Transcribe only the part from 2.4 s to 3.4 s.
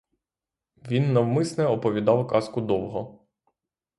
довго.